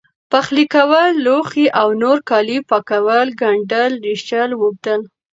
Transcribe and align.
پخلی 0.31 0.65
کول 0.75 1.11
لوښي 1.25 1.65
او 1.79 1.87
نور 2.01 2.17
کالي 2.29 2.57
پاکول، 2.69 3.27
ګنډل، 3.41 3.91
رېشل، 4.05 4.49
ووبدل، 4.55 5.01